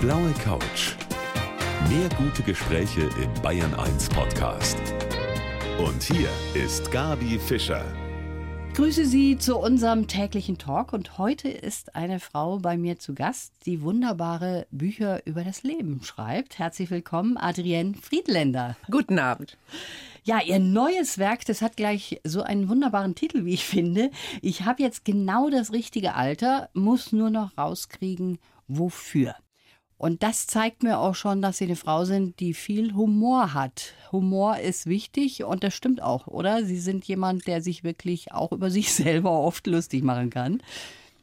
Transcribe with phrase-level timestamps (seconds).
[0.00, 0.94] blaue Couch.
[1.90, 4.78] Mehr gute Gespräche im Bayern 1 Podcast.
[5.78, 7.84] Und hier ist Gabi Fischer.
[8.70, 13.14] Ich grüße Sie zu unserem täglichen Talk und heute ist eine Frau bei mir zu
[13.14, 16.58] Gast, die wunderbare Bücher über das Leben schreibt.
[16.58, 18.78] Herzlich willkommen, Adrienne Friedländer.
[18.90, 19.58] Guten Abend.
[20.24, 24.10] Ja, ihr neues Werk, das hat gleich so einen wunderbaren Titel, wie ich finde.
[24.40, 29.34] Ich habe jetzt genau das richtige Alter, muss nur noch rauskriegen, wofür.
[30.00, 33.92] Und das zeigt mir auch schon, dass Sie eine Frau sind, die viel Humor hat.
[34.12, 36.64] Humor ist wichtig und das stimmt auch, oder?
[36.64, 40.62] Sie sind jemand, der sich wirklich auch über sich selber oft lustig machen kann.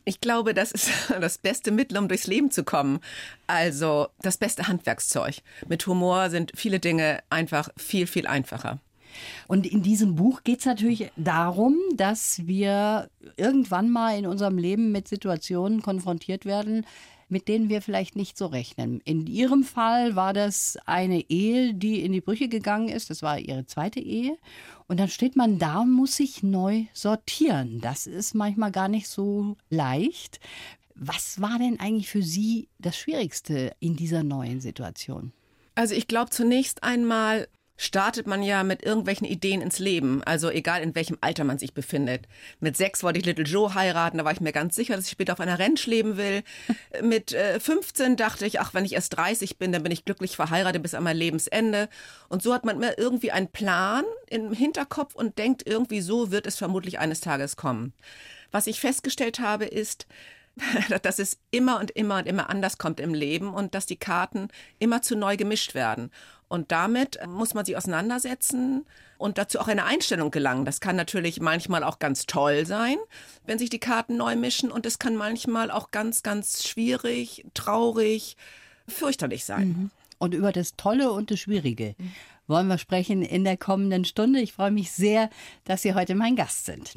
[0.05, 2.99] Ich glaube, das ist das beste Mittel, um durchs Leben zu kommen.
[3.47, 5.37] Also das beste Handwerkszeug.
[5.67, 8.77] Mit Humor sind viele Dinge einfach viel, viel einfacher.
[9.47, 14.91] Und in diesem Buch geht es natürlich darum, dass wir irgendwann mal in unserem Leben
[14.91, 16.85] mit Situationen konfrontiert werden,
[17.29, 19.01] mit denen wir vielleicht nicht so rechnen.
[19.03, 23.09] In Ihrem Fall war das eine Ehe, die in die Brüche gegangen ist.
[23.09, 24.37] Das war Ihre zweite Ehe.
[24.87, 27.81] Und dann steht man da und muss sich neu sortieren.
[27.81, 30.39] Das ist manchmal gar nicht so leicht.
[30.95, 35.33] Was war denn eigentlich für Sie das Schwierigste in dieser neuen Situation?
[35.75, 37.47] Also ich glaube zunächst einmal
[37.77, 41.73] startet man ja mit irgendwelchen Ideen ins Leben, also egal in welchem Alter man sich
[41.73, 42.27] befindet.
[42.59, 45.11] Mit sechs wollte ich Little Joe heiraten, da war ich mir ganz sicher, dass ich
[45.11, 46.43] später auf einer Ranch leben will.
[47.01, 50.35] mit äh, 15 dachte ich, ach, wenn ich erst 30 bin, dann bin ich glücklich
[50.35, 51.87] verheiratet bis an mein Lebensende.
[52.29, 56.47] Und so hat man immer irgendwie einen Plan im Hinterkopf und denkt, irgendwie so wird
[56.47, 57.93] es vermutlich eines Tages kommen.
[58.51, 60.07] Was ich festgestellt habe, ist,
[61.03, 64.47] dass es immer und immer und immer anders kommt im Leben und dass die Karten
[64.79, 66.11] immer zu neu gemischt werden.
[66.49, 68.85] Und damit muss man sich auseinandersetzen
[69.17, 70.65] und dazu auch eine Einstellung gelangen.
[70.65, 72.97] Das kann natürlich manchmal auch ganz toll sein,
[73.45, 74.71] wenn sich die Karten neu mischen.
[74.71, 78.37] Und es kann manchmal auch ganz, ganz schwierig, traurig,
[78.87, 79.67] fürchterlich sein.
[79.67, 79.91] Mhm.
[80.19, 81.95] Und über das Tolle und das Schwierige
[82.47, 84.39] wollen wir sprechen in der kommenden Stunde.
[84.39, 85.29] Ich freue mich sehr,
[85.65, 86.93] dass Sie heute mein Gast sind.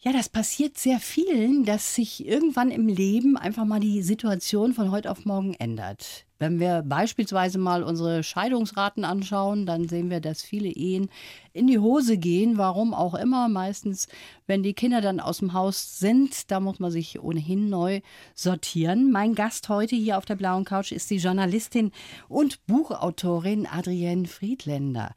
[0.00, 4.92] Ja, das passiert sehr vielen, dass sich irgendwann im Leben einfach mal die Situation von
[4.92, 6.25] heute auf morgen ändert.
[6.38, 11.08] Wenn wir beispielsweise mal unsere Scheidungsraten anschauen, dann sehen wir, dass viele Ehen
[11.54, 13.48] in die Hose gehen, warum auch immer.
[13.48, 14.06] Meistens,
[14.46, 18.00] wenn die Kinder dann aus dem Haus sind, da muss man sich ohnehin neu
[18.34, 19.10] sortieren.
[19.10, 21.90] Mein Gast heute hier auf der blauen Couch ist die Journalistin
[22.28, 25.14] und Buchautorin Adrienne Friedländer.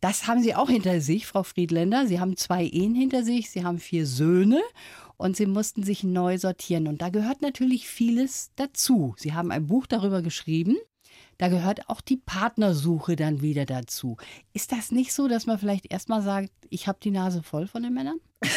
[0.00, 2.06] Das haben Sie auch hinter sich, Frau Friedländer.
[2.06, 4.60] Sie haben zwei Ehen hinter sich, Sie haben vier Söhne
[5.16, 6.86] und Sie mussten sich neu sortieren.
[6.88, 9.14] Und da gehört natürlich vieles dazu.
[9.18, 10.76] Sie haben ein Buch darüber geschrieben.
[11.38, 14.16] Da gehört auch die Partnersuche dann wieder dazu.
[14.52, 17.82] Ist das nicht so, dass man vielleicht erstmal sagt, ich habe die Nase voll von
[17.82, 18.20] den Männern?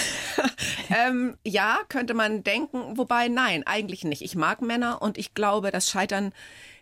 [0.90, 4.22] ähm, ja, könnte man denken, wobei nein, eigentlich nicht.
[4.22, 6.34] Ich mag Männer und ich glaube, das Scheitern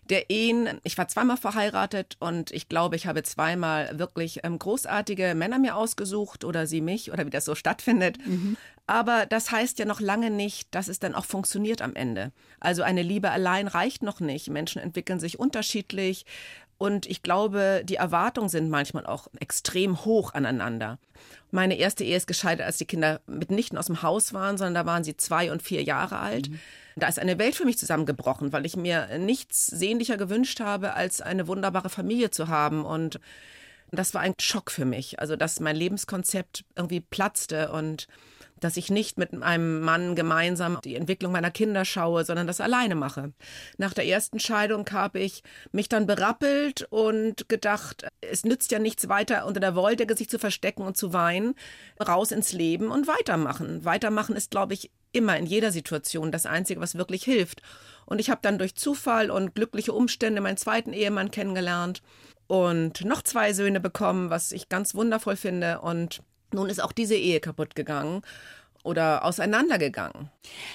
[0.09, 0.79] der Ehen.
[0.83, 5.75] Ich war zweimal verheiratet und ich glaube, ich habe zweimal wirklich ähm, großartige Männer mir
[5.75, 8.17] ausgesucht oder sie mich oder wie das so stattfindet.
[8.25, 8.57] Mhm.
[8.88, 12.31] Aber das heißt ja noch lange nicht, dass es dann auch funktioniert am Ende.
[12.59, 14.49] Also eine Liebe allein reicht noch nicht.
[14.49, 16.25] Menschen entwickeln sich unterschiedlich.
[16.78, 21.00] Und ich glaube, die Erwartungen sind manchmal auch extrem hoch aneinander.
[21.52, 24.85] Meine erste Ehe ist gescheitert, als die Kinder mitnichten aus dem Haus waren, sondern da
[24.85, 26.50] waren sie zwei und vier Jahre alt.
[26.50, 26.59] Mhm.
[26.97, 31.22] Da ist eine Welt für mich zusammengebrochen, weil ich mir nichts sehnlicher gewünscht habe, als
[31.22, 32.85] eine wunderbare Familie zu haben.
[32.85, 33.19] Und
[33.91, 35.19] das war ein Schock für mich.
[35.19, 38.08] Also, dass mein Lebenskonzept irgendwie platzte und
[38.59, 42.95] dass ich nicht mit einem Mann gemeinsam die Entwicklung meiner Kinder schaue, sondern das alleine
[42.95, 43.33] mache.
[43.77, 49.09] Nach der ersten Scheidung habe ich mich dann berappelt und gedacht, es nützt ja nichts
[49.09, 51.55] weiter unter der Wolldecke sich zu verstecken und zu weinen,
[52.05, 53.83] raus ins Leben und weitermachen.
[53.83, 57.61] Weitermachen ist, glaube ich, immer in jeder Situation das Einzige, was wirklich hilft.
[58.05, 62.01] Und ich habe dann durch Zufall und glückliche Umstände meinen zweiten Ehemann kennengelernt
[62.47, 65.81] und noch zwei Söhne bekommen, was ich ganz wundervoll finde.
[65.81, 66.22] Und
[66.55, 68.21] nun ist auch diese Ehe kaputt gegangen
[68.85, 70.29] oder auseinandergegangen.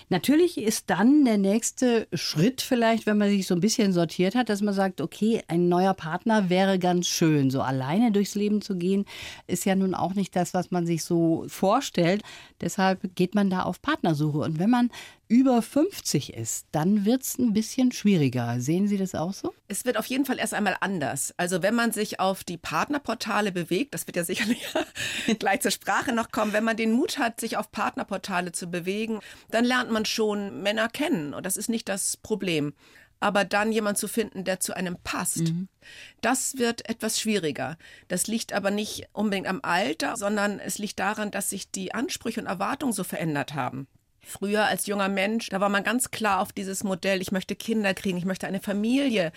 [0.09, 4.49] Natürlich ist dann der nächste Schritt vielleicht, wenn man sich so ein bisschen sortiert hat,
[4.49, 7.51] dass man sagt, okay, ein neuer Partner wäre ganz schön.
[7.51, 9.05] So alleine durchs Leben zu gehen,
[9.47, 12.23] ist ja nun auch nicht das, was man sich so vorstellt.
[12.61, 14.39] Deshalb geht man da auf Partnersuche.
[14.39, 14.91] Und wenn man
[15.31, 18.61] über 50 ist, dann wird es ein bisschen schwieriger.
[18.61, 19.55] Sehen Sie das auch so?
[19.69, 21.33] Es wird auf jeden Fall erst einmal anders.
[21.37, 24.67] Also wenn man sich auf die Partnerportale bewegt, das wird ja sicherlich
[25.39, 29.21] gleich zur Sprache noch kommen, wenn man den Mut hat, sich auf Partnerportale zu bewegen,
[29.53, 32.75] dann lernt man schon Männer kennen und das ist nicht das Problem.
[33.21, 35.69] Aber dann jemand zu finden, der zu einem passt, mhm.
[36.23, 37.77] das wird etwas schwieriger.
[38.09, 42.41] Das liegt aber nicht unbedingt am Alter, sondern es liegt daran, dass sich die Ansprüche
[42.41, 43.87] und Erwartungen so verändert haben.
[44.23, 47.95] Früher als junger Mensch, da war man ganz klar auf dieses Modell, ich möchte Kinder
[47.95, 49.33] kriegen, ich möchte eine Familie.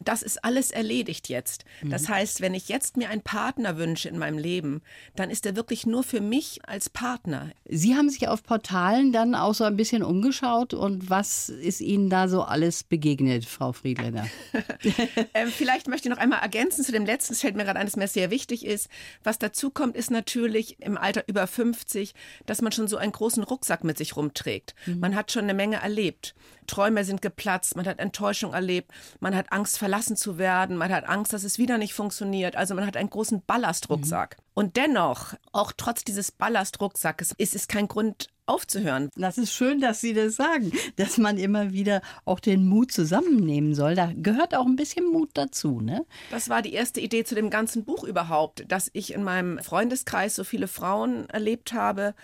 [0.00, 1.64] Das ist alles erledigt jetzt.
[1.82, 4.82] Das heißt, wenn ich jetzt mir einen Partner wünsche in meinem Leben,
[5.16, 7.50] dann ist er wirklich nur für mich als Partner.
[7.66, 12.10] Sie haben sich auf Portalen dann auch so ein bisschen umgeschaut und was ist Ihnen
[12.10, 14.26] da so alles begegnet, Frau Friedländer?
[15.34, 17.86] ähm, vielleicht möchte ich noch einmal ergänzen zu dem letzten, es fällt mir gerade ein,
[17.86, 18.88] das mir sehr wichtig ist.
[19.22, 22.14] Was dazu kommt, ist natürlich im Alter über 50,
[22.46, 24.74] dass man schon so einen großen Rucksack mit sich rumträgt.
[24.86, 25.00] Mhm.
[25.00, 26.34] Man hat schon eine Menge erlebt.
[26.66, 28.90] Träume sind geplatzt, man hat Enttäuschung erlebt,
[29.20, 32.56] man hat Angst, verlassen zu werden, man hat Angst, dass es wieder nicht funktioniert.
[32.56, 34.36] Also man hat einen großen Ballastrucksack.
[34.38, 34.44] Mhm.
[34.54, 39.08] Und dennoch, auch trotz dieses Ballastrucksackes, ist es kein Grund, aufzuhören.
[39.16, 43.74] Das ist schön, dass Sie das sagen, dass man immer wieder auch den Mut zusammennehmen
[43.74, 43.94] soll.
[43.94, 46.04] Da gehört auch ein bisschen Mut dazu, ne?
[46.30, 50.34] Das war die erste Idee zu dem ganzen Buch überhaupt, dass ich in meinem Freundeskreis
[50.34, 52.14] so viele Frauen erlebt habe,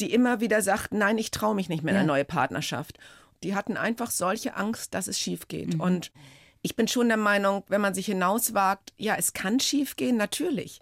[0.00, 2.98] die immer wieder sagten, nein, ich traue mich nicht mehr in eine neue Partnerschaft.
[3.42, 5.74] Die hatten einfach solche Angst, dass es schief geht.
[5.74, 5.80] Mhm.
[5.80, 6.12] Und
[6.62, 10.80] ich bin schon der Meinung, wenn man sich hinauswagt, ja, es kann schief gehen, natürlich.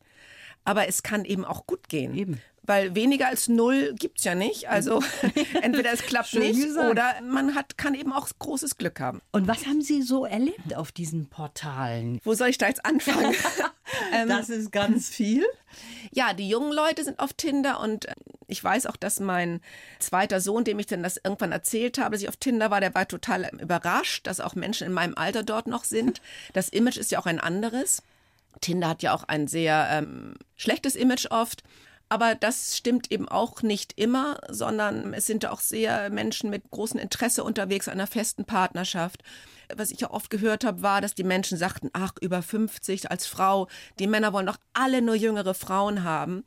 [0.65, 2.15] Aber es kann eben auch gut gehen.
[2.15, 4.69] Eben weil weniger als null gibt es ja nicht.
[4.69, 5.03] Also
[5.63, 6.91] entweder es klappt nicht gesagt.
[6.91, 9.21] oder man hat, kann eben auch großes Glück haben.
[9.33, 12.21] Und was haben Sie so erlebt auf diesen Portalen?
[12.25, 13.35] Wo soll ich da jetzt anfangen?
[14.13, 15.45] Ähm, das ist ganz viel.
[16.11, 18.15] Ja, die jungen Leute sind auf Tinder und äh,
[18.49, 19.61] ich weiß auch, dass mein
[19.99, 22.95] zweiter Sohn, dem ich dann das irgendwann erzählt habe, dass ich auf Tinder war, der
[22.95, 26.21] war total überrascht, dass auch Menschen in meinem Alter dort noch sind.
[26.53, 28.03] Das Image ist ja auch ein anderes.
[28.61, 31.63] Tinder hat ja auch ein sehr ähm, schlechtes Image oft.
[32.09, 37.01] Aber das stimmt eben auch nicht immer, sondern es sind auch sehr Menschen mit großem
[37.01, 39.23] Interesse unterwegs an einer festen Partnerschaft.
[39.75, 43.27] Was ich auch oft gehört habe, war, dass die Menschen sagten, ach, über 50 als
[43.27, 43.67] Frau,
[43.99, 46.45] die Männer wollen doch alle nur jüngere Frauen haben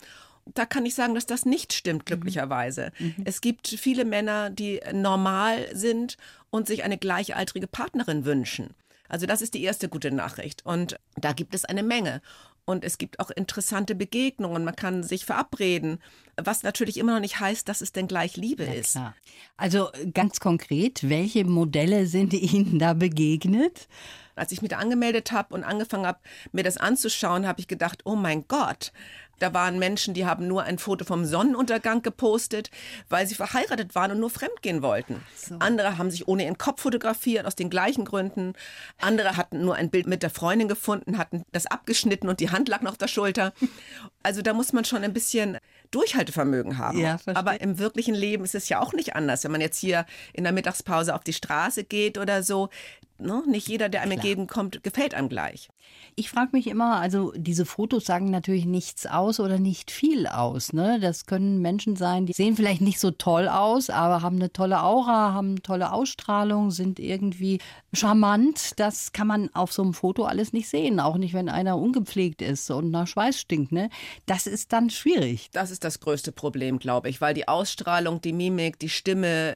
[0.53, 2.91] da kann ich sagen, dass das nicht stimmt, glücklicherweise.
[2.99, 3.13] Mhm.
[3.17, 3.23] mhm.
[3.25, 6.17] Es gibt viele Männer, die normal sind
[6.49, 8.73] und sich eine gleichaltrige Partnerin wünschen.
[9.07, 10.65] Also das ist die erste gute Nachricht.
[10.65, 12.21] Und da gibt es eine Menge.
[12.69, 14.63] Und es gibt auch interessante Begegnungen.
[14.63, 15.97] Man kann sich verabreden,
[16.37, 18.91] was natürlich immer noch nicht heißt, dass es denn gleich Liebe ja, ist.
[18.91, 19.15] Klar.
[19.57, 23.87] Also ganz konkret, welche Modelle sind Ihnen da begegnet?
[24.35, 26.19] Als ich mich da angemeldet habe und angefangen habe,
[26.51, 28.93] mir das anzuschauen, habe ich gedacht, oh mein Gott,
[29.39, 32.69] da waren Menschen, die haben nur ein Foto vom Sonnenuntergang gepostet,
[33.09, 35.23] weil sie verheiratet waren und nur fremdgehen wollten.
[35.35, 35.55] So.
[35.59, 38.53] Andere haben sich ohne ihren Kopf fotografiert, aus den gleichen Gründen.
[38.99, 42.69] Andere hatten nur ein Bild mit der Freundin gefunden, hatten das abgeschnitten und die Hand
[42.69, 43.53] lag noch auf der Schulter.
[44.23, 45.57] Also da muss man schon ein bisschen
[45.91, 46.99] Durchhaltevermögen haben.
[46.99, 49.43] Ja, Aber im wirklichen Leben ist es ja auch nicht anders.
[49.43, 52.69] Wenn man jetzt hier in der Mittagspause auf die Straße geht oder so,
[53.19, 53.43] Ne?
[53.47, 54.25] Nicht jeder, der einem Klar.
[54.25, 55.69] entgegenkommt, gefällt einem gleich.
[56.15, 60.73] Ich frage mich immer, also diese Fotos sagen natürlich nichts aus oder nicht viel aus.
[60.73, 60.99] Ne?
[60.99, 64.83] Das können Menschen sein, die sehen vielleicht nicht so toll aus, aber haben eine tolle
[64.83, 67.59] Aura, haben eine tolle Ausstrahlung, sind irgendwie
[67.93, 68.79] charmant.
[68.79, 72.41] Das kann man auf so einem Foto alles nicht sehen, auch nicht, wenn einer ungepflegt
[72.41, 73.71] ist und nach Schweiß stinkt.
[73.71, 73.89] Ne?
[74.25, 75.49] Das ist dann schwierig.
[75.51, 79.55] Das ist das größte Problem, glaube ich, weil die Ausstrahlung, die Mimik, die Stimme,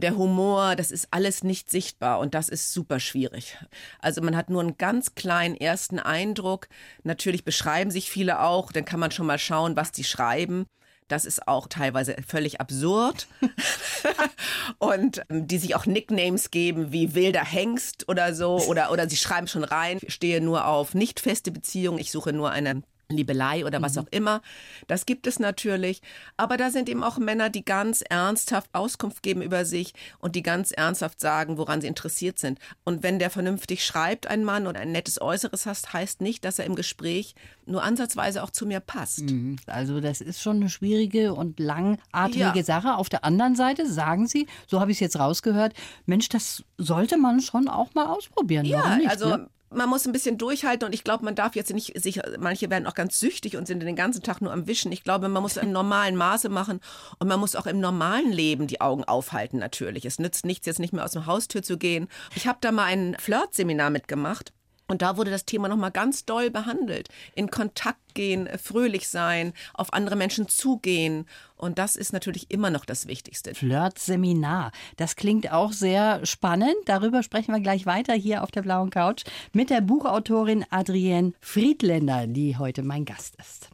[0.00, 3.56] der Humor, das ist alles nicht sichtbar und das ist super schwierig.
[4.00, 6.68] Also man hat nur einen ganz kleinen ersten Eindruck.
[7.02, 10.66] Natürlich beschreiben sich viele auch, dann kann man schon mal schauen, was die schreiben.
[11.08, 13.26] Das ist auch teilweise völlig absurd.
[14.78, 18.58] und ähm, die sich auch Nicknames geben wie wilder Hengst oder so.
[18.68, 22.32] Oder, oder sie schreiben schon rein, ich stehe nur auf nicht feste Beziehungen, ich suche
[22.32, 24.02] nur eine Liebelei oder was mhm.
[24.02, 24.42] auch immer.
[24.86, 26.02] Das gibt es natürlich.
[26.36, 30.42] Aber da sind eben auch Männer, die ganz ernsthaft Auskunft geben über sich und die
[30.42, 32.58] ganz ernsthaft sagen, woran sie interessiert sind.
[32.84, 36.58] Und wenn der vernünftig schreibt, ein Mann und ein nettes Äußeres hast, heißt nicht, dass
[36.58, 37.34] er im Gespräch
[37.66, 39.22] nur ansatzweise auch zu mir passt.
[39.22, 39.56] Mhm.
[39.66, 42.64] Also das ist schon eine schwierige und langatmige ja.
[42.64, 42.96] Sache.
[42.96, 45.74] Auf der anderen Seite sagen Sie, so habe ich es jetzt rausgehört,
[46.06, 48.64] Mensch, das sollte man schon auch mal ausprobieren.
[48.66, 49.48] Ja, nicht, also ne?
[49.72, 52.86] Man muss ein bisschen durchhalten und ich glaube, man darf jetzt nicht sich, manche werden
[52.86, 54.92] auch ganz süchtig und sind den ganzen Tag nur am Wischen.
[54.92, 56.80] Ich glaube, man muss im normalen Maße machen
[57.18, 60.04] und man muss auch im normalen Leben die Augen aufhalten natürlich.
[60.04, 62.08] Es nützt nichts, jetzt nicht mehr aus dem Haustür zu gehen.
[62.34, 64.52] Ich habe da mal ein Flirt-Seminar mitgemacht
[64.90, 67.08] und da wurde das Thema nochmal ganz doll behandelt.
[67.36, 71.26] In Kontakt gehen, fröhlich sein, auf andere Menschen zugehen.
[71.54, 73.54] Und das ist natürlich immer noch das Wichtigste.
[73.54, 74.72] Flirt-Seminar.
[74.96, 76.74] Das klingt auch sehr spannend.
[76.86, 82.26] Darüber sprechen wir gleich weiter hier auf der blauen Couch mit der Buchautorin Adrienne Friedländer,
[82.26, 83.68] die heute mein Gast ist.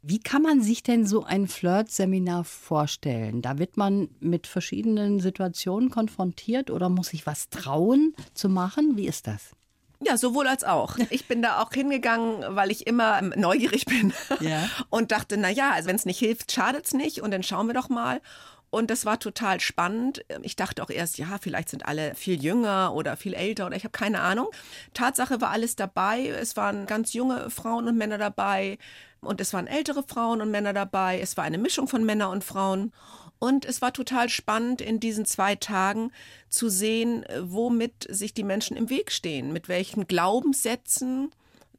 [0.00, 3.42] Wie kann man sich denn so ein Flirt-Seminar vorstellen?
[3.42, 8.96] Da wird man mit verschiedenen Situationen konfrontiert oder muss sich was trauen zu machen?
[8.96, 9.54] Wie ist das?
[10.06, 10.96] Ja, sowohl als auch.
[11.10, 14.68] Ich bin da auch hingegangen, weil ich immer neugierig bin ja.
[14.90, 17.74] und dachte, na ja, also wenn es nicht hilft, schadet's nicht und dann schauen wir
[17.74, 18.20] doch mal.
[18.70, 20.24] Und das war total spannend.
[20.42, 23.84] Ich dachte auch erst, ja, vielleicht sind alle viel jünger oder viel älter oder ich
[23.84, 24.48] habe keine Ahnung.
[24.92, 26.26] Tatsache war alles dabei.
[26.28, 28.78] Es waren ganz junge Frauen und Männer dabei
[29.20, 31.20] und es waren ältere Frauen und Männer dabei.
[31.20, 32.92] Es war eine Mischung von Männern und Frauen.
[33.38, 36.10] Und es war total spannend in diesen zwei Tagen
[36.48, 41.30] zu sehen, womit sich die Menschen im Weg stehen, mit welchen Glaubenssätzen.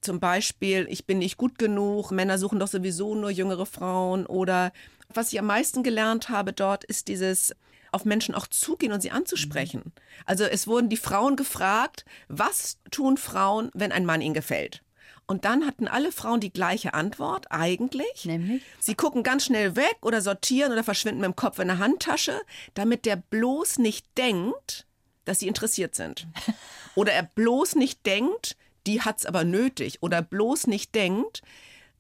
[0.02, 4.26] Zum Beispiel, ich bin nicht gut genug, Männer suchen doch sowieso nur jüngere Frauen.
[4.28, 4.72] Oder
[5.14, 7.56] was ich am meisten gelernt habe dort, ist dieses
[7.92, 9.94] auf Menschen auch zugehen und sie anzusprechen.
[10.26, 14.84] Also es wurden die Frauen gefragt, was tun Frauen, wenn ein Mann ihnen gefällt?
[15.28, 18.24] Und dann hatten alle Frauen die gleiche Antwort, eigentlich.
[18.24, 18.64] Nämlich?
[18.80, 22.42] Sie gucken ganz schnell weg oder sortieren oder verschwinden mit dem Kopf in der Handtasche,
[22.74, 24.88] damit der bloß nicht denkt,
[25.26, 26.28] dass sie interessiert sind.
[26.96, 28.56] Oder er bloß nicht denkt,
[28.88, 29.98] die hat's aber nötig.
[30.02, 31.42] Oder bloß nicht denkt,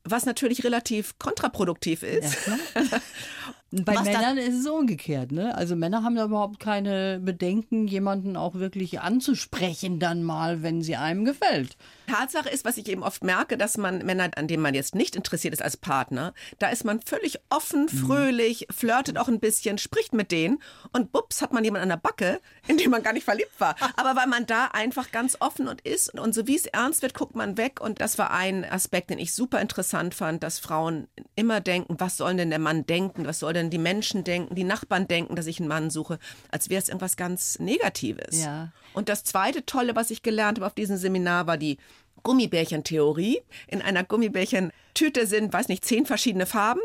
[0.03, 2.37] was natürlich relativ kontraproduktiv ist.
[2.47, 3.01] Ja,
[3.71, 5.53] Bei Was Männern ist es umgekehrt, ne?
[5.55, 10.95] Also Männer haben da überhaupt keine Bedenken, jemanden auch wirklich anzusprechen dann mal, wenn sie
[10.95, 11.75] einem gefällt.
[12.07, 15.17] Tatsache ist, was ich eben oft merke, dass man Männer, an denen man jetzt nicht
[15.17, 20.13] interessiert ist als Partner, da ist man völlig offen, fröhlich, flirtet auch ein bisschen, spricht
[20.13, 20.59] mit denen
[20.93, 23.75] und bups hat man jemanden an der Backe, in den man gar nicht verliebt war.
[23.97, 27.13] Aber weil man da einfach ganz offen und ist und so wie es ernst wird,
[27.13, 31.09] guckt man weg und das war ein Aspekt, den ich super interessant fand, dass Frauen
[31.35, 34.63] immer denken, was soll denn der Mann denken, was soll denn die Menschen denken, die
[34.63, 36.19] Nachbarn denken, dass ich einen Mann suche,
[36.51, 38.43] als wäre es irgendwas ganz Negatives.
[38.43, 38.71] Ja.
[38.93, 41.77] Und das zweite Tolle, was ich gelernt habe auf diesem Seminar, war die
[42.23, 43.41] Gummibärchentheorie.
[43.67, 46.81] In einer Gummibärchentüte sind, weiß nicht, zehn verschiedene Farben.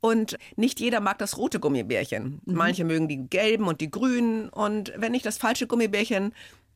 [0.00, 2.40] Und nicht jeder mag das rote Gummibärchen.
[2.44, 4.48] Manche mögen die gelben und die grünen.
[4.48, 6.32] Und wenn ich das falsche Gummibärchen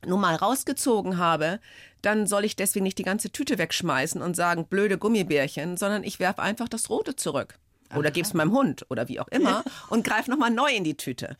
[0.06, 1.60] nun mal rausgezogen habe,
[2.02, 6.18] dann soll ich deswegen nicht die ganze Tüte wegschmeißen und sagen, blöde Gummibärchen, sondern ich
[6.18, 7.58] werfe einfach das rote zurück.
[7.96, 10.96] Oder gebe es meinem Hund oder wie auch immer und greife nochmal neu in die
[10.96, 11.36] Tüte.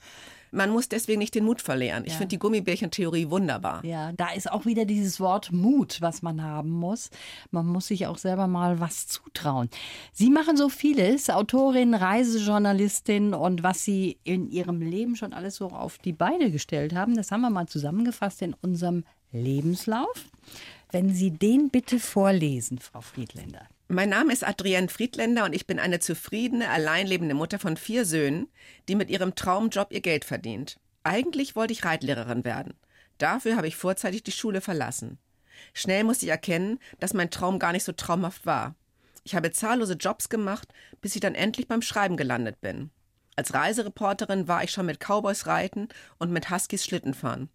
[0.52, 2.02] Man muss deswegen nicht den Mut verlieren.
[2.04, 2.18] Ich Ja.
[2.18, 3.84] finde die Gummibärchentheorie wunderbar.
[3.84, 7.10] Ja, da ist auch wieder dieses Wort Mut, was man haben muss.
[7.52, 9.70] Man muss sich auch selber mal was zutrauen.
[10.12, 15.68] Sie machen so vieles, Autorin, Reisejournalistin und was Sie in Ihrem Leben schon alles so
[15.68, 20.24] auf die Beine gestellt haben, das haben wir mal zusammengefasst in unserem Lebenslauf.
[20.92, 23.68] Wenn Sie den bitte vorlesen, Frau Friedländer.
[23.86, 28.48] Mein Name ist Adrienne Friedländer und ich bin eine zufriedene, alleinlebende Mutter von vier Söhnen,
[28.88, 30.80] die mit ihrem Traumjob ihr Geld verdient.
[31.04, 32.74] Eigentlich wollte ich Reitlehrerin werden.
[33.18, 35.18] Dafür habe ich vorzeitig die Schule verlassen.
[35.74, 38.74] Schnell musste ich erkennen, dass mein Traum gar nicht so traumhaft war.
[39.22, 42.90] Ich habe zahllose Jobs gemacht, bis ich dann endlich beim Schreiben gelandet bin.
[43.36, 47.48] Als Reisereporterin war ich schon mit Cowboys reiten und mit Huskies Schlitten fahren.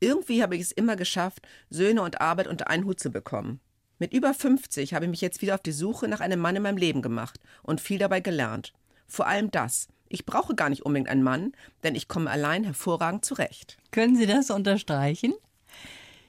[0.00, 3.60] Irgendwie habe ich es immer geschafft, Söhne und Arbeit unter einen Hut zu bekommen.
[3.98, 6.62] Mit über 50 habe ich mich jetzt wieder auf die Suche nach einem Mann in
[6.62, 8.72] meinem Leben gemacht und viel dabei gelernt.
[9.06, 9.88] Vor allem das.
[10.08, 11.52] Ich brauche gar nicht unbedingt einen Mann,
[11.84, 13.76] denn ich komme allein hervorragend zurecht.
[13.90, 15.34] Können Sie das unterstreichen?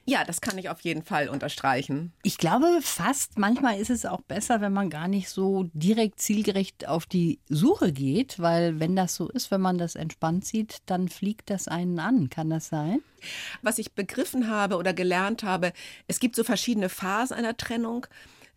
[0.06, 2.12] Ja, das kann ich auf jeden Fall unterstreichen.
[2.24, 6.88] Ich glaube fast, manchmal ist es auch besser, wenn man gar nicht so direkt zielgerecht
[6.88, 11.08] auf die Suche geht, weil wenn das so ist, wenn man das entspannt sieht, dann
[11.08, 12.30] fliegt das einen an.
[12.30, 13.02] Kann das sein?
[13.62, 15.72] Was ich begriffen habe oder gelernt habe,
[16.08, 18.08] es gibt so verschiedene Phasen einer Trennung.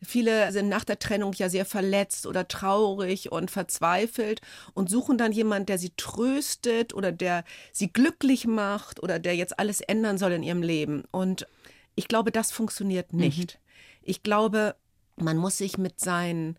[0.05, 4.41] Viele sind nach der Trennung ja sehr verletzt oder traurig und verzweifelt
[4.75, 9.59] und suchen dann jemanden, der sie tröstet oder der sie glücklich macht oder der jetzt
[9.59, 11.05] alles ändern soll in ihrem Leben.
[11.11, 11.47] Und
[11.95, 13.59] ich glaube, das funktioniert nicht.
[14.03, 14.77] Ich glaube,
[15.17, 16.59] man muss sich mit seinen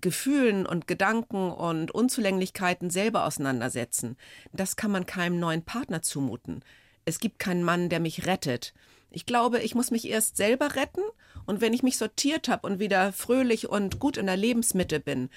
[0.00, 4.16] Gefühlen und Gedanken und Unzulänglichkeiten selber auseinandersetzen.
[4.52, 6.64] Das kann man keinem neuen Partner zumuten.
[7.04, 8.72] Es gibt keinen Mann, der mich rettet.
[9.10, 11.02] Ich glaube, ich muss mich erst selber retten
[11.46, 15.30] und wenn ich mich sortiert habe und wieder fröhlich und gut in der Lebensmitte bin,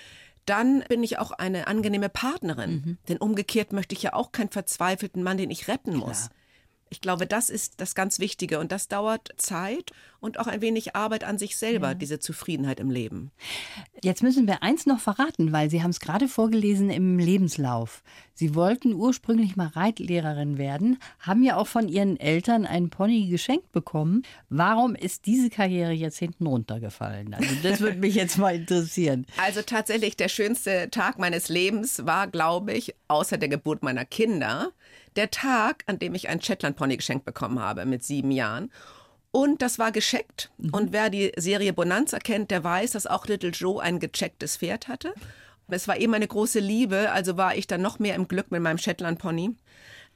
[0.46, 2.98] dann bin ich auch eine angenehme Partnerin.
[3.08, 6.30] Denn umgekehrt möchte ich ja auch keinen verzweifelten Mann, den ich retten muss.
[6.94, 10.96] Ich glaube, das ist das ganz Wichtige und das dauert Zeit und auch ein wenig
[10.96, 13.32] Arbeit an sich selber, diese Zufriedenheit im Leben.
[14.04, 18.04] Jetzt müssen wir eins noch verraten, weil Sie haben es gerade vorgelesen im Lebenslauf.
[18.36, 23.72] Sie wollten ursprünglich mal Reitlehrerin werden, haben ja auch von Ihren Eltern einen Pony geschenkt
[23.72, 24.22] bekommen.
[24.50, 27.34] Warum ist diese Karriere jetzt hinten runtergefallen?
[27.34, 29.26] Also das würde mich jetzt mal interessieren.
[29.44, 34.72] Also tatsächlich der schönste Tag meines Lebens war, glaube ich, außer der Geburt meiner Kinder,
[35.16, 38.72] der Tag, an dem ich einen Shetland-Pony geschenkt bekommen habe mit sieben Jahren.
[39.32, 40.52] Und das war gescheckt.
[40.72, 44.88] Und wer die Serie Bonanza kennt, der weiß, dass auch Little Joe ein gechecktes Pferd
[44.88, 45.14] hatte.
[45.68, 48.62] Es war eben eine große Liebe, also war ich dann noch mehr im Glück mit
[48.62, 49.56] meinem Shetland-Pony.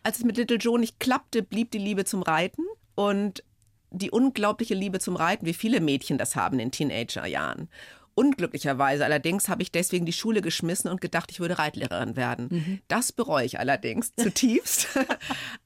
[0.03, 2.63] Als es mit Little Joe nicht klappte, blieb die Liebe zum Reiten
[2.95, 3.43] und
[3.89, 7.69] die unglaubliche Liebe zum Reiten, wie viele Mädchen das haben in Teenagerjahren.
[8.17, 12.47] Unglücklicherweise allerdings habe ich deswegen die Schule geschmissen und gedacht, ich würde Reitlehrerin werden.
[12.49, 12.79] Mhm.
[12.87, 14.87] Das bereue ich allerdings zutiefst.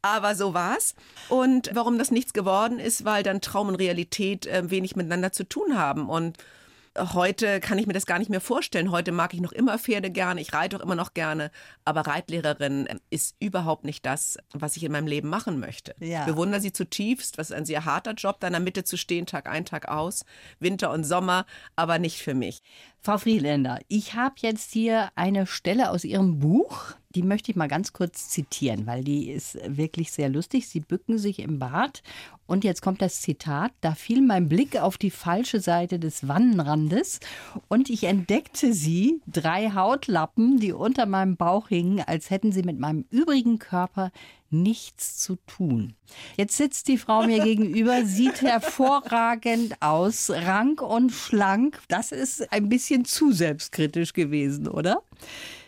[0.02, 0.94] Aber so war's.
[1.30, 5.46] Und warum das nichts geworden ist, weil dann Traum und Realität äh, wenig miteinander zu
[5.46, 6.10] tun haben.
[6.10, 6.40] Und
[6.98, 8.92] Heute kann ich mir das gar nicht mehr vorstellen.
[8.92, 11.50] Heute mag ich noch immer Pferde gerne, ich reite auch immer noch gerne,
[11.86, 15.96] aber Reitlehrerin ist überhaupt nicht das, was ich in meinem Leben machen möchte.
[16.00, 16.22] Ja.
[16.22, 18.98] Ich bewundere sie zutiefst, was ist ein sehr harter Job, da in der Mitte zu
[18.98, 20.26] stehen, Tag ein, Tag aus,
[20.60, 21.46] Winter und Sommer,
[21.78, 22.62] aber nicht für mich.
[23.04, 27.68] Frau Friedländer, ich habe jetzt hier eine Stelle aus Ihrem Buch, die möchte ich mal
[27.68, 30.68] ganz kurz zitieren, weil die ist wirklich sehr lustig.
[30.68, 32.04] Sie bücken sich im Bad
[32.46, 37.22] und jetzt kommt das Zitat, da fiel mein Blick auf die falsche Seite des Wannenrandes
[37.70, 42.78] und ich entdeckte sie, drei Hautlappen, die unter meinem Bauch hingen, als hätten sie mit
[42.78, 44.12] meinem übrigen Körper
[44.52, 45.96] nichts zu tun.
[46.38, 51.80] Jetzt sitzt die Frau mir gegenüber, sieht hervorragend aus, rank und schlank.
[51.88, 55.04] Das ist ein bisschen zu selbstkritisch gewesen, oder?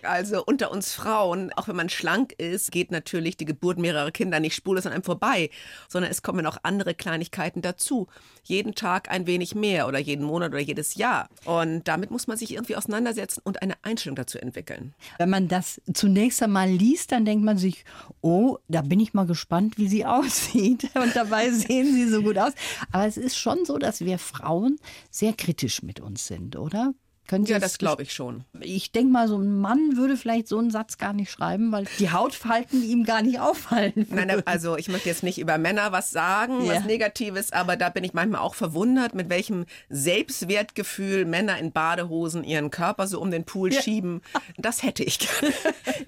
[0.04, 4.40] Also unter uns Frauen, auch wenn man schlank ist, geht natürlich die Geburt mehrerer Kinder
[4.40, 5.50] nicht spurlos an einem vorbei,
[5.88, 8.08] sondern es kommen auch andere Kleinigkeiten dazu.
[8.44, 11.30] Jeden Tag ein wenig mehr oder jeden Monat oder jedes Jahr.
[11.46, 14.94] Und damit muss man sich irgendwie auseinandersetzen und eine Einstellung dazu entwickeln.
[15.18, 17.86] Wenn man das zunächst einmal liest, dann denkt man sich,
[18.22, 20.90] oh, da bin ich mal gespannt, wie sie aussieht.
[20.96, 22.52] Und dabei sehen sie so gut aus.
[22.92, 24.78] Aber es ist schon so, dass wir Frauen
[25.10, 26.94] sehr kritisch mit uns sind, oder?
[27.28, 28.44] Können Sie ja, das glaube ich schon.
[28.60, 31.86] Ich denke mal, so ein Mann würde vielleicht so einen Satz gar nicht schreiben, weil
[31.98, 33.94] die Hautfalten ihm gar nicht auffallen.
[33.96, 34.16] Würden.
[34.16, 36.76] Nein, also ich möchte jetzt nicht über Männer was sagen, ja.
[36.76, 42.44] was Negatives, aber da bin ich manchmal auch verwundert, mit welchem Selbstwertgefühl Männer in Badehosen
[42.44, 43.82] ihren Körper so um den Pool ja.
[43.82, 44.22] schieben.
[44.58, 45.54] Das hätte ich gerne.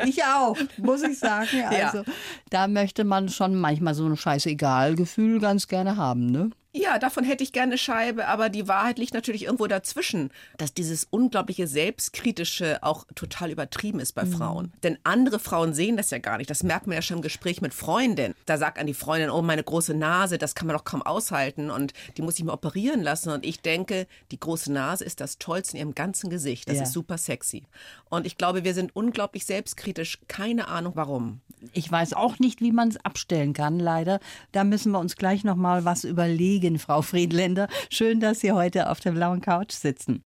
[0.06, 1.64] Ich auch, muss ich sagen.
[1.68, 2.04] Also ja.
[2.50, 6.52] da möchte man schon manchmal so ein Scheißegal-Gefühl ganz gerne haben, ne?
[6.78, 11.08] Ja, davon hätte ich gerne Scheibe, aber die Wahrheit liegt natürlich irgendwo dazwischen, dass dieses
[11.10, 14.34] unglaubliche Selbstkritische auch total übertrieben ist bei mhm.
[14.34, 14.74] Frauen.
[14.84, 16.50] Denn andere Frauen sehen das ja gar nicht.
[16.50, 18.36] Das merkt man ja schon im Gespräch mit Freundinnen.
[18.46, 21.70] Da sagt an die Freundin, oh, meine große Nase, das kann man doch kaum aushalten
[21.70, 23.30] und die muss ich mir operieren lassen.
[23.30, 26.68] Und ich denke, die große Nase ist das Tollste in ihrem ganzen Gesicht.
[26.68, 26.84] Das ja.
[26.84, 27.68] ist super sexy.
[28.10, 30.20] Und ich glaube, wir sind unglaublich selbstkritisch.
[30.28, 31.40] Keine Ahnung warum.
[31.74, 34.20] Ich weiß auch nicht, wie man es abstellen kann, leider.
[34.52, 37.68] Da müssen wir uns gleich noch mal was überlegen, Frau Friedländer.
[37.90, 40.24] Schön, dass Sie heute auf der blauen Couch sitzen.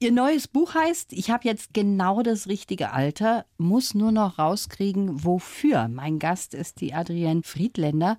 [0.00, 5.24] Ihr neues Buch heißt, ich habe jetzt genau das richtige Alter, muss nur noch rauskriegen,
[5.24, 5.88] wofür.
[5.88, 8.16] Mein Gast ist die Adrienne Friedländer.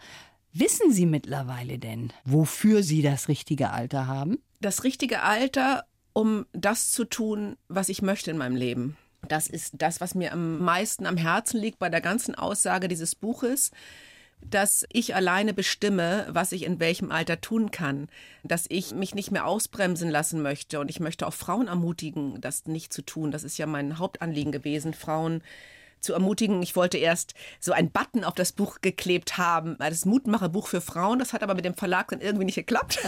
[0.51, 4.39] Wissen Sie mittlerweile denn, wofür Sie das richtige Alter haben?
[4.59, 8.97] Das richtige Alter, um das zu tun, was ich möchte in meinem Leben.
[9.27, 13.15] Das ist das, was mir am meisten am Herzen liegt bei der ganzen Aussage dieses
[13.15, 13.71] Buches
[14.41, 18.08] dass ich alleine bestimme, was ich in welchem Alter tun kann,
[18.43, 22.65] dass ich mich nicht mehr ausbremsen lassen möchte und ich möchte auch Frauen ermutigen, das
[22.65, 23.32] nicht zu tun.
[23.32, 25.41] Das ist ja mein Hauptanliegen gewesen, Frauen
[25.99, 26.62] zu ermutigen.
[26.62, 31.19] Ich wollte erst so ein Button auf das Buch geklebt haben, das Mutmacherbuch für Frauen.
[31.19, 32.99] Das hat aber mit dem Verlag dann irgendwie nicht geklappt.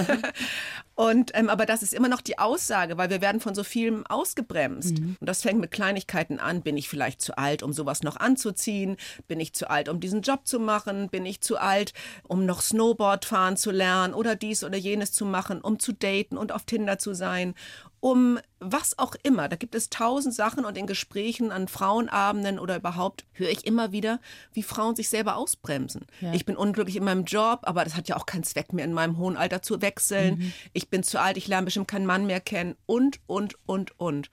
[1.01, 4.05] und ähm, aber das ist immer noch die Aussage, weil wir werden von so vielem
[4.05, 4.99] ausgebremst.
[4.99, 5.15] Mhm.
[5.19, 6.61] Und das fängt mit Kleinigkeiten an.
[6.61, 8.97] Bin ich vielleicht zu alt, um sowas noch anzuziehen?
[9.27, 11.09] Bin ich zu alt, um diesen Job zu machen?
[11.09, 11.95] Bin ich zu alt,
[12.27, 16.37] um noch Snowboard fahren zu lernen oder dies oder jenes zu machen, um zu daten
[16.37, 17.55] und auf Tinder zu sein?
[18.01, 19.47] um was auch immer.
[19.47, 23.91] Da gibt es tausend Sachen und in Gesprächen an Frauenabenden oder überhaupt höre ich immer
[23.91, 24.19] wieder,
[24.53, 26.05] wie Frauen sich selber ausbremsen.
[26.19, 26.33] Ja.
[26.33, 28.93] Ich bin unglücklich in meinem Job, aber das hat ja auch keinen Zweck mehr in
[28.93, 30.39] meinem hohen Alter zu wechseln.
[30.39, 30.53] Mhm.
[30.73, 34.29] Ich bin zu alt, ich lerne bestimmt keinen Mann mehr kennen und, und, und, und.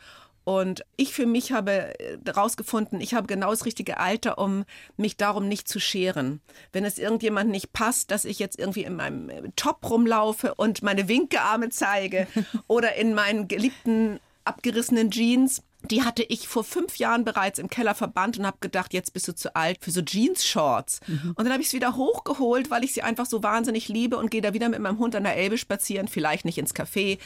[0.48, 1.92] Und ich für mich habe
[2.24, 4.64] herausgefunden, äh, ich habe genau das richtige Alter, um
[4.96, 6.40] mich darum nicht zu scheren.
[6.72, 11.06] Wenn es irgendjemand nicht passt, dass ich jetzt irgendwie in meinem Top rumlaufe und meine
[11.06, 12.26] Winkearme zeige
[12.66, 17.94] oder in meinen geliebten abgerissenen Jeans, die hatte ich vor fünf Jahren bereits im Keller
[17.94, 21.00] verbannt und habe gedacht, jetzt bist du zu alt für so Jeans-Shorts.
[21.06, 21.34] Mhm.
[21.36, 24.30] Und dann habe ich es wieder hochgeholt, weil ich sie einfach so wahnsinnig liebe und
[24.30, 27.18] gehe da wieder mit meinem Hund an der Elbe spazieren, vielleicht nicht ins Café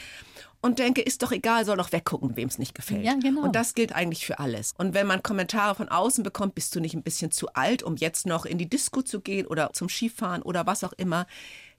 [0.63, 3.03] und denke, ist doch egal, soll doch weggucken, wem es nicht gefällt.
[3.03, 3.41] Ja, genau.
[3.41, 4.73] Und das gilt eigentlich für alles.
[4.77, 7.97] Und wenn man Kommentare von außen bekommt, bist du nicht ein bisschen zu alt, um
[7.97, 11.27] jetzt noch in die Disco zu gehen oder zum Skifahren oder was auch immer,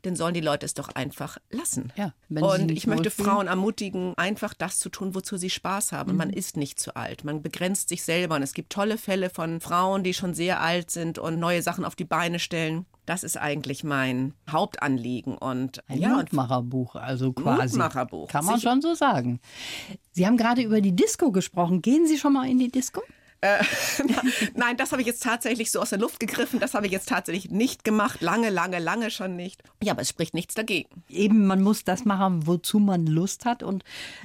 [0.06, 1.92] dann sollen die Leute es doch einfach lassen.
[1.96, 6.12] Ja, und ich möchte Frauen ermutigen, einfach das zu tun, wozu sie Spaß haben.
[6.12, 6.18] Mhm.
[6.18, 7.24] Man ist nicht zu alt.
[7.24, 8.36] Man begrenzt sich selber.
[8.36, 11.84] Und es gibt tolle Fälle von Frauen, die schon sehr alt sind und neue Sachen
[11.84, 12.86] auf die Beine stellen.
[13.06, 15.36] Das ist eigentlich mein Hauptanliegen.
[15.36, 17.76] Und, Ein ja, Mutmacherbuch, also quasi.
[17.76, 18.28] Mutmacherbuch.
[18.28, 19.40] Kann man schon so sagen.
[20.12, 21.82] Sie haben gerade über die Disco gesprochen.
[21.82, 23.02] Gehen Sie schon mal in die Disco?
[23.44, 23.62] Äh,
[24.54, 26.60] nein, das habe ich jetzt tatsächlich so aus der Luft gegriffen.
[26.60, 28.22] Das habe ich jetzt tatsächlich nicht gemacht.
[28.22, 29.62] Lange, lange, lange schon nicht.
[29.82, 30.88] Ja, aber es spricht nichts dagegen.
[31.10, 33.62] Eben, man muss das machen, wozu man Lust hat.
[33.62, 33.84] Und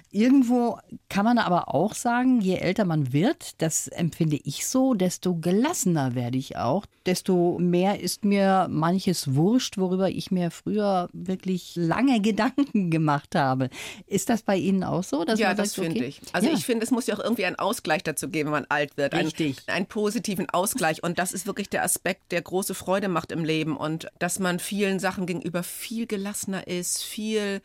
[0.10, 0.80] irgendwo
[1.10, 6.16] kann man aber auch sagen, je älter man wird, das empfinde ich so, desto gelassener
[6.16, 6.86] werde ich auch.
[7.06, 13.70] Desto mehr ist mir manches wurscht, worüber ich mir früher wirklich lange Gedanken gemacht habe.
[14.08, 15.26] Ist das bei Ihnen auch so?
[15.36, 16.06] ja, das finde okay?
[16.06, 16.22] ich.
[16.32, 16.54] Also ja.
[16.54, 19.09] ich finde, es muss ja auch irgendwie einen Ausgleich dazu geben, wenn man alt wird.
[19.14, 19.58] Richtig.
[19.68, 21.04] Einen, einen positiven Ausgleich.
[21.04, 23.78] Und das ist wirklich der Aspekt, der große Freude macht im Leben.
[23.78, 27.62] Und dass man vielen Sachen gegenüber viel gelassener ist, viel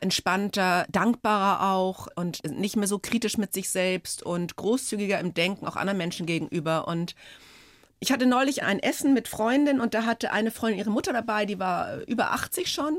[0.00, 5.66] entspannter, dankbarer auch und nicht mehr so kritisch mit sich selbst und großzügiger im Denken
[5.66, 6.86] auch anderen Menschen gegenüber.
[6.86, 7.14] Und
[8.00, 11.46] ich hatte neulich ein Essen mit Freundinnen und da hatte eine Freundin ihre Mutter dabei,
[11.46, 12.98] die war über 80 schon.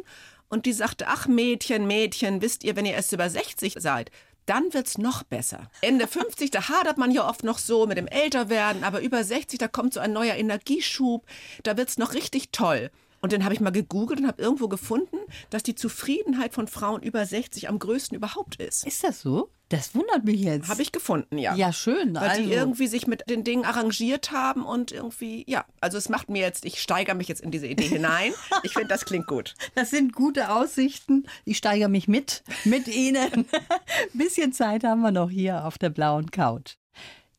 [0.49, 4.09] Und die sagte, ach Mädchen, Mädchen, wisst ihr, wenn ihr erst über 60 seid,
[4.49, 5.69] dann wird es noch besser.
[5.81, 9.59] Ende 50, da hadert man ja oft noch so mit dem Älterwerden, aber über 60,
[9.59, 11.25] da kommt so ein neuer Energieschub,
[11.63, 12.91] da wird es noch richtig toll.
[13.21, 15.17] Und dann habe ich mal gegoogelt und habe irgendwo gefunden,
[15.49, 18.86] dass die Zufriedenheit von Frauen über 60 am größten überhaupt ist.
[18.86, 19.49] Ist das so?
[19.69, 20.67] Das wundert mich jetzt.
[20.67, 21.53] Habe ich gefunden, ja.
[21.53, 22.15] Ja, schön.
[22.15, 22.41] Weil also.
[22.41, 26.41] die irgendwie sich mit den Dingen arrangiert haben und irgendwie, ja, also es macht mir
[26.41, 28.34] jetzt, ich steigere mich jetzt in diese Idee hinein.
[28.63, 29.53] Ich finde, das klingt gut.
[29.75, 31.25] Das sind gute Aussichten.
[31.45, 33.45] Ich steigere mich mit, mit Ihnen.
[34.13, 36.78] bisschen Zeit haben wir noch hier auf der blauen Couch.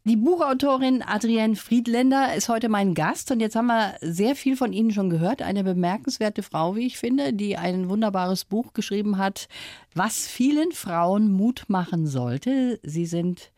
[0.05, 4.73] Die Buchautorin Adrienne Friedländer ist heute mein Gast und jetzt haben wir sehr viel von
[4.73, 5.43] Ihnen schon gehört.
[5.43, 9.47] Eine bemerkenswerte Frau, wie ich finde, die ein wunderbares Buch geschrieben hat,
[9.95, 12.81] was vielen Frauen Mut machen sollte.
[12.83, 13.53] Sie sind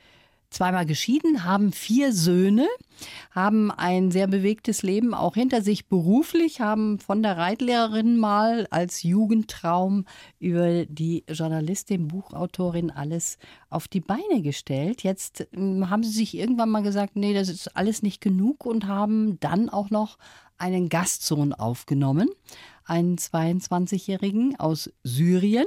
[0.53, 2.67] zweimal geschieden, haben vier Söhne,
[3.31, 9.03] haben ein sehr bewegtes Leben auch hinter sich beruflich, haben von der Reitlehrerin mal als
[9.03, 10.05] Jugendtraum
[10.39, 13.39] über die Journalistin, Buchautorin alles
[13.71, 15.03] auf die Beine gestellt.
[15.03, 18.87] Jetzt hm, haben sie sich irgendwann mal gesagt, nee, das ist alles nicht genug und
[18.87, 20.19] haben dann auch noch
[20.59, 22.29] einen Gastsohn aufgenommen,
[22.85, 25.67] einen 22-Jährigen aus Syrien.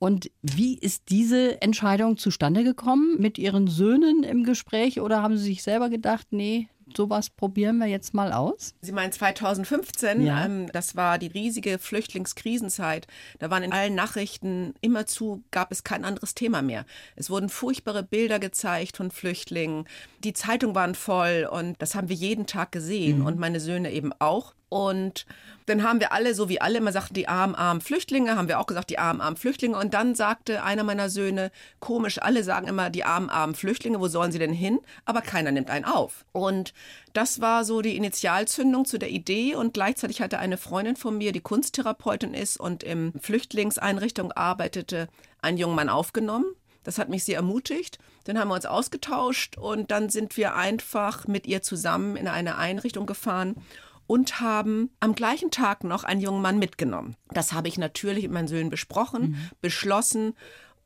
[0.00, 3.20] Und wie ist diese Entscheidung zustande gekommen?
[3.20, 7.86] Mit Ihren Söhnen im Gespräch oder haben Sie sich selber gedacht, nee, sowas probieren wir
[7.86, 8.74] jetzt mal aus?
[8.80, 10.46] Sie meinen 2015, ja.
[10.46, 13.08] ähm, das war die riesige Flüchtlingskrisenzeit.
[13.40, 16.86] Da waren in allen Nachrichten immerzu, gab es kein anderes Thema mehr.
[17.14, 19.84] Es wurden furchtbare Bilder gezeigt von Flüchtlingen.
[20.24, 23.26] Die Zeitungen waren voll und das haben wir jeden Tag gesehen mhm.
[23.26, 24.54] und meine Söhne eben auch.
[24.70, 25.26] Und
[25.66, 28.60] dann haben wir alle, so wie alle immer sagten, die armen, armen Flüchtlinge, haben wir
[28.60, 29.76] auch gesagt, die armen, armen Flüchtlinge.
[29.76, 34.06] Und dann sagte einer meiner Söhne, komisch, alle sagen immer, die armen, armen Flüchtlinge, wo
[34.06, 34.78] sollen sie denn hin?
[35.04, 36.24] Aber keiner nimmt einen auf.
[36.32, 36.72] Und
[37.12, 39.56] das war so die Initialzündung zu der Idee.
[39.56, 45.08] Und gleichzeitig hatte eine Freundin von mir, die Kunsttherapeutin ist und im Flüchtlingseinrichtung arbeitete,
[45.42, 46.46] einen jungen Mann aufgenommen.
[46.84, 47.98] Das hat mich sehr ermutigt.
[48.24, 52.56] Dann haben wir uns ausgetauscht und dann sind wir einfach mit ihr zusammen in eine
[52.56, 53.56] Einrichtung gefahren
[54.10, 57.14] und haben am gleichen Tag noch einen jungen Mann mitgenommen.
[57.28, 59.36] Das habe ich natürlich mit meinen Söhnen besprochen, mhm.
[59.60, 60.34] beschlossen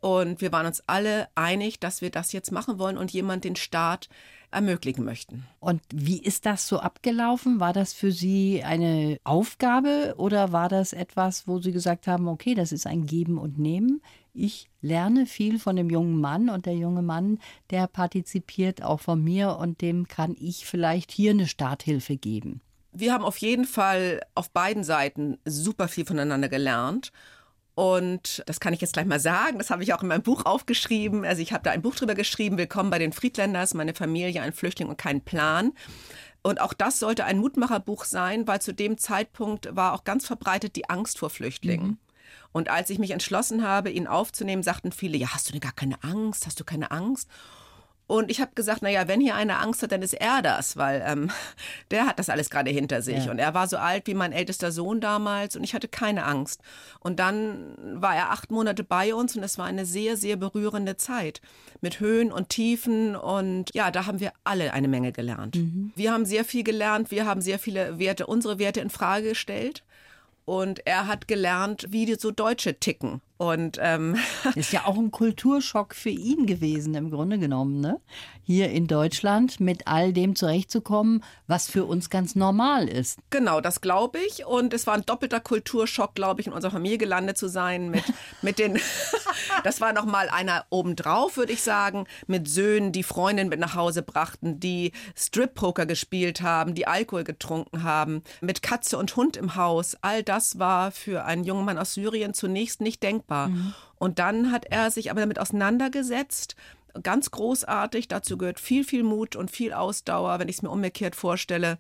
[0.00, 3.56] und wir waren uns alle einig, dass wir das jetzt machen wollen und jemand den
[3.56, 4.10] Start
[4.50, 5.46] ermöglichen möchten.
[5.58, 7.60] Und wie ist das so abgelaufen?
[7.60, 12.54] War das für Sie eine Aufgabe oder war das etwas, wo Sie gesagt haben, okay,
[12.54, 14.02] das ist ein Geben und Nehmen?
[14.34, 17.38] Ich lerne viel von dem jungen Mann und der junge Mann,
[17.70, 22.60] der partizipiert auch von mir und dem kann ich vielleicht hier eine Starthilfe geben
[22.94, 27.12] wir haben auf jeden Fall auf beiden Seiten super viel voneinander gelernt.
[27.74, 29.58] Und das kann ich jetzt gleich mal sagen.
[29.58, 31.24] Das habe ich auch in meinem Buch aufgeschrieben.
[31.24, 32.56] Also ich habe da ein Buch drüber geschrieben.
[32.56, 35.72] Willkommen bei den Friedländers, meine Familie, ein Flüchtling und kein Plan.
[36.42, 40.76] Und auch das sollte ein Mutmacherbuch sein, weil zu dem Zeitpunkt war auch ganz verbreitet
[40.76, 41.86] die Angst vor Flüchtlingen.
[41.86, 41.98] Mhm.
[42.52, 45.72] Und als ich mich entschlossen habe, ihn aufzunehmen, sagten viele, ja, hast du denn gar
[45.72, 46.46] keine Angst?
[46.46, 47.28] Hast du keine Angst?
[48.06, 51.02] Und ich habe gesagt, naja, wenn hier einer Angst hat, dann ist er das, weil
[51.06, 51.30] ähm,
[51.90, 53.24] der hat das alles gerade hinter sich.
[53.26, 53.30] Ja.
[53.30, 56.60] Und er war so alt wie mein ältester Sohn damals und ich hatte keine Angst.
[57.00, 60.96] Und dann war er acht Monate bei uns und es war eine sehr, sehr berührende
[60.96, 61.40] Zeit
[61.80, 63.16] mit Höhen und Tiefen.
[63.16, 65.56] Und ja, da haben wir alle eine Menge gelernt.
[65.56, 65.92] Mhm.
[65.96, 69.82] Wir haben sehr viel gelernt, wir haben sehr viele Werte, unsere Werte in Frage gestellt.
[70.44, 73.22] Und er hat gelernt, wie die so Deutsche ticken.
[73.44, 74.16] Und ähm,
[74.54, 78.00] ist ja auch ein Kulturschock für ihn gewesen im Grunde genommen, ne?
[78.46, 83.18] Hier in Deutschland mit all dem zurechtzukommen, was für uns ganz normal ist.
[83.30, 84.44] Genau, das glaube ich.
[84.44, 88.04] Und es war ein doppelter Kulturschock, glaube ich, in unserer Familie gelandet zu sein mit
[88.42, 88.78] mit den.
[89.64, 93.74] das war noch mal einer obendrauf, würde ich sagen, mit Söhnen, die Freundinnen mit nach
[93.74, 99.36] Hause brachten, die Strip Poker gespielt haben, die Alkohol getrunken haben, mit Katze und Hund
[99.36, 99.96] im Haus.
[100.02, 103.48] All das war für einen jungen Mann aus Syrien zunächst nicht denkbar dankbar.
[103.48, 103.74] Mhm.
[103.98, 106.56] Und dann hat er sich aber damit auseinandergesetzt,
[107.02, 108.08] ganz großartig.
[108.08, 111.78] Dazu gehört viel, viel Mut und viel Ausdauer, wenn ich es mir umgekehrt vorstelle.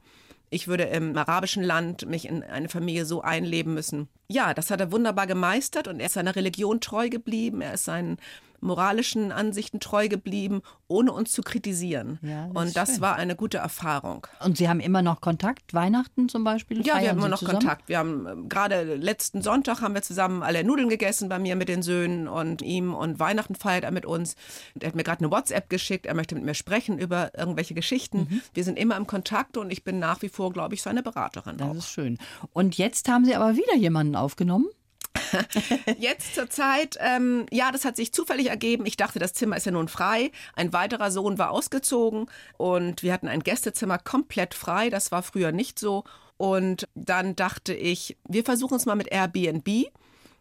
[0.50, 4.08] Ich würde im arabischen Land mich in eine Familie so einleben müssen.
[4.28, 7.60] Ja, das hat er wunderbar gemeistert und er ist seiner Religion treu geblieben.
[7.60, 8.18] Er ist seinen
[8.64, 12.18] moralischen Ansichten treu geblieben, ohne uns zu kritisieren.
[12.22, 13.00] Ja, das und das schön.
[13.00, 14.26] war eine gute Erfahrung.
[14.40, 16.84] Und Sie haben immer noch Kontakt, Weihnachten zum Beispiel?
[16.84, 17.58] Ja, wir haben immer noch zusammen?
[17.58, 17.88] Kontakt.
[17.88, 21.68] Wir haben äh, gerade letzten Sonntag haben wir zusammen alle Nudeln gegessen bei mir mit
[21.68, 24.34] den Söhnen und ihm und Weihnachten feiert er mit uns.
[24.80, 28.26] Er hat mir gerade eine WhatsApp geschickt, er möchte mit mir sprechen über irgendwelche Geschichten.
[28.30, 28.42] Mhm.
[28.54, 31.58] Wir sind immer im Kontakt und ich bin nach wie vor, glaube ich, seine Beraterin.
[31.58, 31.74] Das auch.
[31.74, 32.18] ist schön.
[32.52, 34.66] Und jetzt haben Sie aber wieder jemanden aufgenommen?
[35.98, 38.86] Jetzt zur Zeit, ähm, ja, das hat sich zufällig ergeben.
[38.86, 40.30] Ich dachte, das Zimmer ist ja nun frei.
[40.54, 44.90] Ein weiterer Sohn war ausgezogen und wir hatten ein Gästezimmer komplett frei.
[44.90, 46.04] Das war früher nicht so.
[46.36, 49.86] Und dann dachte ich, wir versuchen es mal mit Airbnb.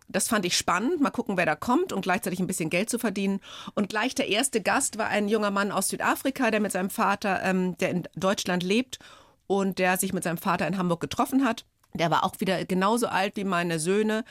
[0.10, 2.99] Das fand ich spannend, mal gucken, wer da kommt und gleichzeitig ein bisschen Geld zu
[2.99, 3.39] verdienen.
[3.73, 7.41] Und gleich der erste Gast war ein junger Mann aus Südafrika, der mit seinem Vater,
[7.43, 8.99] ähm, der in Deutschland lebt
[9.47, 11.65] und der sich mit seinem Vater in Hamburg getroffen hat.
[11.93, 14.23] Der war auch wieder genauso alt wie meine Söhne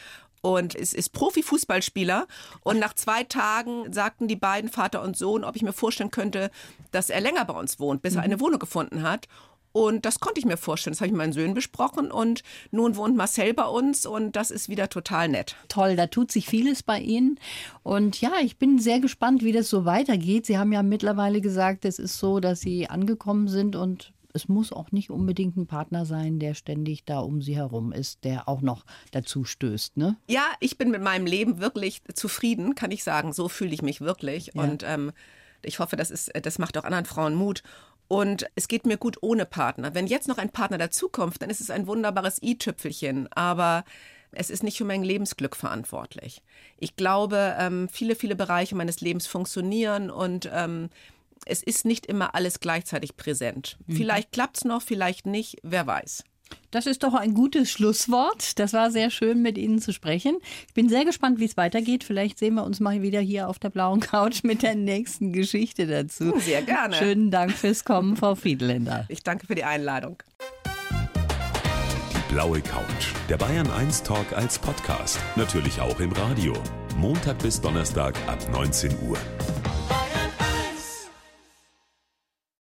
[0.43, 2.27] und ist, ist Profifußballspieler.
[2.63, 6.51] Und nach zwei Tagen sagten die beiden, Vater und Sohn, ob ich mir vorstellen könnte,
[6.91, 8.41] dass er länger bei uns wohnt, bis er eine mhm.
[8.41, 9.29] Wohnung gefunden hat.
[9.73, 10.93] Und das konnte ich mir vorstellen.
[10.93, 12.11] Das habe ich mit meinen Söhnen besprochen.
[12.11, 15.57] Und nun wohnt Marcel bei uns und das ist wieder total nett.
[15.69, 17.41] Toll, da tut sich vieles bei Ihnen.
[17.83, 20.45] Und ja, ich bin sehr gespannt, wie das so weitergeht.
[20.45, 24.73] Sie haben ja mittlerweile gesagt, es ist so, dass Sie angekommen sind und es muss
[24.73, 28.61] auch nicht unbedingt ein Partner sein, der ständig da um sie herum ist, der auch
[28.61, 29.97] noch dazu stößt.
[29.97, 30.17] Ne?
[30.29, 33.33] Ja, ich bin mit meinem Leben wirklich zufrieden, kann ich sagen.
[33.33, 34.53] So fühle ich mich wirklich.
[34.55, 34.63] Ja.
[34.63, 35.13] Und ähm,
[35.63, 37.63] ich hoffe, das, ist, das macht auch anderen Frauen Mut.
[38.09, 39.95] Und es geht mir gut ohne Partner.
[39.95, 43.33] Wenn jetzt noch ein Partner dazukommt, dann ist es ein wunderbares i-Tüpfelchen.
[43.33, 43.85] Aber
[44.33, 46.43] es ist nicht für mein Lebensglück verantwortlich.
[46.79, 50.89] Ich glaube, ähm, viele, viele Bereiche meines Lebens funktionieren und ähm,
[51.47, 53.79] es ist nicht immer alles gleichzeitig präsent.
[53.87, 53.97] Mhm.
[53.97, 56.25] Vielleicht klappt es noch, vielleicht nicht, wer weiß.
[56.71, 58.59] Das ist doch ein gutes Schlusswort.
[58.59, 60.39] Das war sehr schön, mit Ihnen zu sprechen.
[60.69, 62.05] Ich bin sehr gespannt, wie es weitergeht.
[62.05, 65.87] Vielleicht sehen wir uns mal wieder hier auf der blauen Couch mit der nächsten Geschichte
[65.87, 66.39] dazu.
[66.39, 66.95] Sehr gerne.
[66.97, 69.07] Schönen Dank fürs Kommen, Frau Friedländer.
[69.09, 70.23] Ich danke für die Einladung.
[72.13, 73.13] Die blaue Couch.
[73.29, 75.19] Der Bayern 1 Talk als Podcast.
[75.37, 76.55] Natürlich auch im Radio.
[76.97, 79.19] Montag bis Donnerstag ab 19 Uhr.